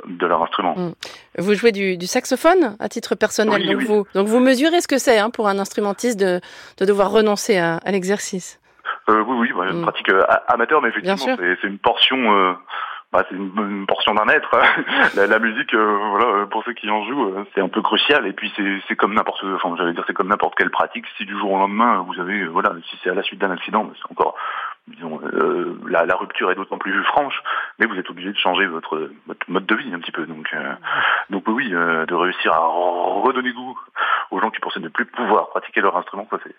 de 0.06 0.26
leur 0.26 0.42
instrument. 0.42 0.74
Mm. 0.76 0.92
Vous 1.38 1.54
jouez 1.54 1.72
du, 1.72 1.96
du, 1.96 2.06
saxophone 2.06 2.76
à 2.80 2.88
titre 2.88 3.14
personnel, 3.14 3.66
donc, 3.66 3.82
Vous, 3.82 4.06
donc 4.14 4.26
vous 4.26 4.40
mesurez 4.40 4.80
ce 4.80 4.88
que 4.88 4.98
c'est 4.98 5.18
hein, 5.18 5.30
pour 5.30 5.48
un 5.48 5.58
instrumentiste 5.58 6.18
de, 6.18 6.40
de 6.78 6.84
devoir 6.84 7.10
renoncer 7.10 7.56
à, 7.58 7.76
à 7.76 7.90
l'exercice. 7.92 8.60
Euh, 9.08 9.22
oui, 9.26 9.36
oui, 9.40 9.52
bah, 9.56 9.70
une 9.70 9.82
pratique 9.82 10.10
amateur, 10.48 10.82
mais 10.82 10.88
effectivement, 10.88 11.36
c'est 11.38 11.66
une 11.66 11.78
portion 11.78 12.56
bah, 13.12 13.24
c'est 13.28 13.34
une, 13.34 13.86
portion 13.86 14.14
d'un 14.14 14.28
être. 14.28 14.56
la, 15.16 15.26
la, 15.26 15.38
musique, 15.40 15.74
euh, 15.74 15.98
voilà, 16.10 16.26
euh, 16.26 16.46
pour 16.46 16.62
ceux 16.64 16.74
qui 16.74 16.88
en 16.88 17.04
jouent, 17.04 17.34
euh, 17.34 17.44
c'est 17.54 17.60
un 17.60 17.68
peu 17.68 17.82
crucial. 17.82 18.24
Et 18.26 18.32
puis 18.32 18.52
c'est 18.86 18.96
comme 18.96 19.14
n'importe, 19.14 19.42
enfin, 19.54 19.74
j'allais 19.76 19.94
dire, 19.94 20.04
c'est 20.06 20.14
comme 20.14 20.28
n'importe 20.28 20.54
quelle 20.54 20.70
pratique. 20.70 21.04
Si 21.16 21.24
du 21.24 21.36
jour 21.36 21.50
au 21.50 21.58
lendemain, 21.58 22.04
vous 22.06 22.20
avez, 22.20 22.46
voilà, 22.46 22.72
si 22.88 22.96
c'est 23.02 23.10
à 23.10 23.14
la 23.14 23.24
suite 23.24 23.40
d'un 23.40 23.50
accident, 23.50 23.90
c'est 23.96 24.12
encore, 24.12 24.36
disons, 24.86 25.20
la, 25.86 26.04
la, 26.06 26.14
rupture 26.14 26.52
est 26.52 26.54
d'autant 26.54 26.78
plus 26.78 27.02
franche. 27.04 27.42
Mais 27.78 27.86
vous 27.86 27.96
êtes 27.96 28.08
obligé 28.10 28.30
de 28.30 28.38
changer 28.38 28.66
votre, 28.66 29.10
votre 29.26 29.50
mode 29.50 29.66
de 29.66 29.74
vie 29.74 29.92
un 29.92 29.98
petit 29.98 30.12
peu. 30.12 30.26
Donc, 30.26 30.54
donc 31.30 31.44
oui, 31.48 31.70
de 31.70 32.14
réussir 32.14 32.52
à 32.52 32.60
redonner 32.60 33.52
goût 33.52 33.76
aux 34.30 34.40
gens 34.40 34.50
qui 34.50 34.60
pensaient 34.60 34.80
ne 34.80 34.88
plus 34.88 35.06
pouvoir 35.06 35.48
pratiquer 35.48 35.80
leur 35.80 35.96
instrument, 35.96 36.28
ça 36.30 36.38
c'est 36.44 36.54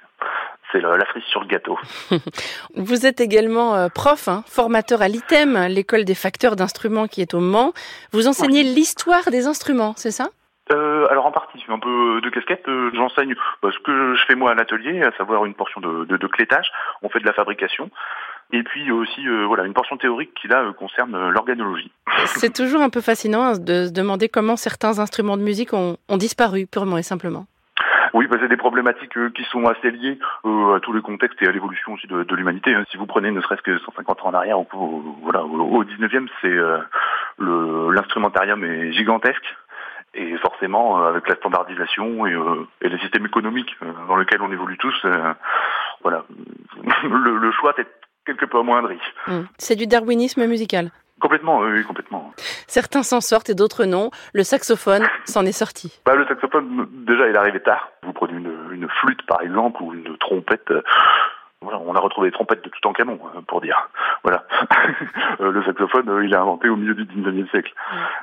c'est 0.72 0.82
la 0.82 1.06
frise 1.06 1.24
sur 1.26 1.42
le 1.42 1.48
gâteau. 1.48 1.78
Vous 2.76 3.06
êtes 3.06 3.22
également 3.22 3.76
euh, 3.76 3.88
prof, 3.90 4.28
hein, 4.28 4.44
formateur 4.48 5.02
à 5.02 5.08
l'ITEM, 5.08 5.68
l'école 5.68 6.06
des 6.06 6.16
facteurs 6.16 6.56
d'instruments 6.56 7.08
qui 7.08 7.22
est 7.22 7.34
au 7.34 7.40
Mans. 7.40 7.74
Vous 8.12 8.28
enseignez 8.28 8.64
l'histoire 8.64 9.30
des 9.32 9.48
instruments, 9.48 9.94
c'est 9.96 10.12
ça? 10.12 10.30
Euh, 10.72 11.06
alors 11.10 11.26
en 11.26 11.32
partie, 11.32 11.60
un 11.68 11.80
peu 11.80 12.22
de 12.22 12.30
casquette. 12.30 12.66
Euh, 12.68 12.92
j'enseigne 12.94 13.36
ce 13.64 13.80
que 13.80 14.16
je 14.16 14.26
fais 14.26 14.36
moi 14.36 14.52
à 14.52 14.54
l'atelier, 14.54 15.02
à 15.02 15.12
savoir 15.18 15.46
une 15.46 15.54
portion 15.54 15.82
de, 15.82 16.06
de, 16.06 16.28
clétage. 16.28 16.72
On 17.02 17.10
fait 17.10 17.20
de 17.20 17.26
la 17.26 17.34
fabrication. 17.34 17.90
Et 18.54 18.64
puis 18.64 18.92
aussi 18.92 19.26
voilà 19.48 19.64
une 19.64 19.74
portion 19.74 19.96
théorique 19.98 20.34
qui 20.34 20.50
là 20.50 20.74
concerne 20.78 21.30
l'organologie. 21.30 21.92
C'est 22.26 22.54
toujours 22.54 22.82
un 22.82 22.90
peu 22.90 23.00
fascinant 23.00 23.44
hein, 23.44 23.58
de 23.58 23.86
se 23.86 23.94
demander 23.94 24.28
comment 24.28 24.58
certains 24.58 25.00
instruments 25.00 25.38
de 25.38 25.42
musique 25.42 25.74
ont 25.74 25.98
disparu 26.18 26.68
purement 26.68 26.98
et 26.98 27.04
simplement. 27.04 27.46
Oui, 28.14 28.28
bah, 28.28 28.38
c'est 28.40 28.48
des 28.48 28.58
problématiques 28.58 29.18
euh, 29.18 29.30
qui 29.30 29.44
sont 29.46 29.66
assez 29.68 29.92
liées 29.92 30.20
euh, 30.46 30.76
à 30.76 30.80
tous 30.80 30.94
les 30.94 31.02
contextes 31.02 31.42
et 31.42 31.48
à 31.48 31.52
l'évolution 31.52 31.94
aussi 31.94 32.08
de, 32.08 32.36
l'humanité. 32.36 32.74
Hein. 32.74 32.84
Si 32.92 32.98
vous 32.98 33.06
prenez 33.06 33.32
ne 33.32 33.42
serait-ce 33.42 33.62
que 33.62 33.78
150 33.80 34.22
ans 34.22 34.30
en 34.30 34.34
arrière, 34.34 34.58
voilà, 35.22 35.44
au, 35.44 35.84
19e, 35.84 36.28
c'est 36.42 36.48
euh, 36.48 36.80
l'instrumentarium 37.92 38.64
est 38.64 38.92
gigantesque. 38.92 39.56
Et 40.14 40.36
forcément, 40.40 41.02
avec 41.06 41.30
la 41.30 41.36
standardisation 41.36 42.26
et, 42.26 42.38
et 42.82 42.90
les 42.90 42.98
systèmes 43.00 43.26
économiques 43.26 43.78
dans 44.10 44.18
lesquels 44.18 44.42
on 44.42 44.52
évolue 44.52 44.78
tous, 44.78 45.06
voilà, 46.02 46.26
le, 47.04 47.38
le 47.38 47.52
choix 47.54 47.74
est 47.78 47.88
quelque 48.26 48.44
peu 48.46 48.60
amoindri. 48.60 49.00
Mmh. 49.28 49.42
C'est 49.58 49.78
du 49.78 49.88
darwinisme 49.88 50.46
musical. 50.48 50.92
Complètement, 51.22 51.60
oui, 51.60 51.84
complètement. 51.84 52.34
Certains 52.68 53.04
s'en 53.04 53.22
sortent 53.22 53.50
et 53.50 53.56
d'autres 53.56 53.86
non. 53.86 54.10
Le 54.34 54.44
saxophone 54.44 55.04
s'en 55.26 55.46
est 55.46 55.52
sorti. 55.52 56.02
Bah, 56.04 56.16
le 56.16 56.26
saxophone, 56.26 56.88
déjà, 57.06 57.28
il 57.28 57.36
est 57.36 57.38
arrivé 57.38 57.60
tard. 57.60 57.90
Vous 58.04 58.12
prenez 58.12 58.34
une, 58.34 58.52
une 58.72 58.90
flûte, 58.90 59.22
par 59.28 59.42
exemple, 59.42 59.84
ou 59.84 59.94
une 59.94 60.18
trompette. 60.18 60.72
Euh, 60.72 60.82
voilà, 61.62 61.80
on 61.86 61.94
a 61.94 62.00
retrouvé 62.00 62.30
des 62.30 62.34
trompettes 62.34 62.64
de 62.64 62.70
tout 62.70 62.88
en 62.88 62.94
canon, 62.94 63.20
euh, 63.36 63.42
pour 63.48 63.62
dire. 63.62 63.90
Voilà. 64.24 64.46
Euh, 65.40 65.52
le 65.52 65.64
saxophone, 65.64 66.22
il 66.24 66.32
est 66.34 66.38
inventé 66.38 66.70
au 66.70 66.76
milieu 66.76 66.94
du 66.94 67.06
19e 67.06 67.50
siècle. 67.50 67.74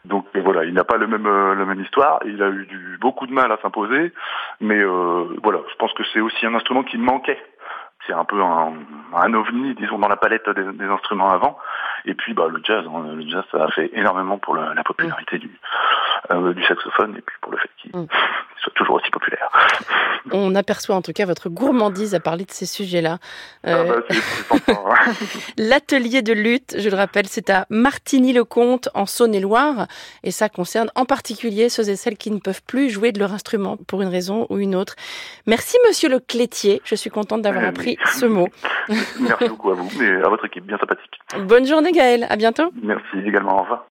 Donc 0.04 0.26
voilà, 0.36 0.64
il 0.64 0.74
n'a 0.74 0.84
pas 0.84 0.98
le 0.98 1.08
même, 1.08 1.26
la 1.26 1.64
même 1.64 1.80
histoire. 1.80 2.20
Il 2.24 2.40
a 2.40 2.48
eu 2.48 2.64
du, 2.66 2.96
beaucoup 3.00 3.26
de 3.26 3.32
mal 3.32 3.50
à 3.50 3.58
s'imposer. 3.60 4.12
Mais 4.60 4.84
voilà, 5.42 5.60
je 5.68 5.74
pense 5.78 5.92
que 5.94 6.04
c'est 6.12 6.20
aussi 6.20 6.46
un 6.46 6.54
instrument 6.54 6.84
qui 6.84 6.96
manquait 6.96 7.42
c'est 8.08 8.14
un 8.14 8.24
peu 8.24 8.42
un, 8.42 8.72
un, 9.14 9.34
ovni, 9.34 9.74
disons, 9.74 9.98
dans 9.98 10.08
la 10.08 10.16
palette 10.16 10.48
des, 10.48 10.64
des 10.64 10.86
instruments 10.86 11.30
avant. 11.30 11.58
Et 12.06 12.14
puis, 12.14 12.32
bah, 12.32 12.48
le 12.50 12.60
jazz, 12.64 12.84
hein, 12.86 13.04
le 13.14 13.28
jazz, 13.28 13.44
ça 13.52 13.64
a 13.64 13.68
fait 13.68 13.90
énormément 13.92 14.38
pour 14.38 14.56
la, 14.56 14.72
la 14.74 14.82
popularité 14.82 15.38
du, 15.38 15.50
euh, 16.32 16.54
du 16.54 16.64
saxophone 16.64 17.14
et 17.16 17.20
puis 17.20 17.36
pour 17.40 17.52
le 17.52 17.58
fait 17.58 17.70
qu'il 17.76 17.94
mm. 17.94 18.06
soit 18.62 18.72
toujours 18.74 18.96
aussi. 18.96 19.07
On 20.32 20.54
aperçoit 20.54 20.96
en 20.96 21.02
tout 21.02 21.12
cas 21.12 21.26
votre 21.26 21.48
gourmandise 21.48 22.14
à 22.14 22.20
parler 22.20 22.44
de 22.44 22.50
ces 22.50 22.66
sujets-là. 22.66 23.18
Euh... 23.66 24.00
Ah 24.50 24.56
bah, 24.66 24.74
hein. 25.06 25.12
L'atelier 25.58 26.22
de 26.22 26.32
lutte, 26.32 26.76
je 26.78 26.88
le 26.88 26.96
rappelle, 26.96 27.26
c'est 27.26 27.50
à 27.50 27.66
Martigny-le-Comte 27.70 28.88
en 28.94 29.06
Saône-et-Loire 29.06 29.86
et 30.24 30.30
ça 30.30 30.48
concerne 30.48 30.90
en 30.94 31.04
particulier 31.04 31.68
ceux 31.68 31.88
et 31.88 31.96
celles 31.96 32.16
qui 32.16 32.30
ne 32.30 32.38
peuvent 32.38 32.62
plus 32.62 32.90
jouer 32.90 33.12
de 33.12 33.18
leur 33.18 33.32
instrument 33.32 33.76
pour 33.76 34.02
une 34.02 34.08
raison 34.08 34.46
ou 34.50 34.58
une 34.58 34.74
autre. 34.74 34.94
Merci 35.46 35.76
Monsieur 35.86 36.08
le 36.08 36.20
Clétier, 36.20 36.80
je 36.84 36.94
suis 36.94 37.10
contente 37.10 37.42
d'avoir 37.42 37.64
appris 37.64 37.98
ce 38.06 38.26
mot. 38.26 38.48
Merci 38.88 39.48
beaucoup 39.48 39.70
à 39.70 39.74
vous 39.74 40.02
et 40.02 40.22
à 40.24 40.28
votre 40.28 40.46
équipe, 40.46 40.64
bien 40.66 40.78
sympathique. 40.78 41.18
Bonne 41.46 41.66
journée 41.66 41.92
Gaël, 41.92 42.26
à 42.28 42.36
bientôt. 42.36 42.70
Merci 42.82 43.18
également, 43.26 43.58
au 43.58 43.62
revoir. 43.62 43.84